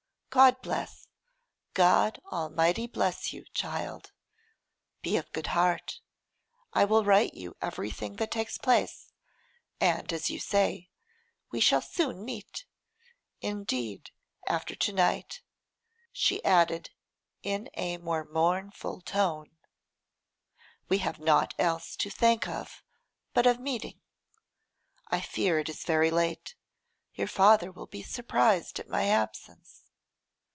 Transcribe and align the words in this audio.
God 0.33 0.61
bless, 0.61 1.09
God 1.73 2.17
Almighty 2.31 2.87
bless 2.87 3.33
you, 3.33 3.43
child. 3.53 4.13
Be 5.01 5.17
of 5.17 5.29
good 5.33 5.47
heart. 5.47 5.99
I 6.71 6.85
will 6.85 7.03
write 7.03 7.33
you 7.33 7.57
everything 7.61 8.15
that 8.15 8.31
takes 8.31 8.57
place, 8.57 9.11
and, 9.81 10.13
as 10.13 10.29
you 10.29 10.39
say, 10.39 10.89
we 11.51 11.59
shall 11.59 11.81
soon 11.81 12.23
meet. 12.23 12.63
Indeed, 13.41 14.11
after 14.47 14.73
to 14.73 14.93
night,' 14.93 15.41
she 16.13 16.41
added 16.45 16.91
in 17.43 17.69
a 17.73 17.97
more 17.97 18.23
mournful 18.23 19.01
tone, 19.01 19.57
'we 20.87 20.99
have 20.99 21.19
naught 21.19 21.53
else 21.59 21.93
to 21.97 22.09
think 22.09 22.47
of 22.47 22.85
but 23.33 23.45
of 23.45 23.59
meeting. 23.59 23.99
I 25.09 25.19
fear 25.19 25.59
it 25.59 25.67
is 25.67 25.83
very 25.83 26.09
late. 26.09 26.55
Your 27.15 27.27
father 27.27 27.69
will 27.69 27.87
be 27.87 28.01
surprised 28.01 28.79
at 28.79 28.87
my 28.87 29.09
absence. 29.09 29.79